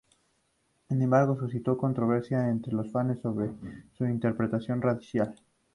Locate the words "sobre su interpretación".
3.21-4.81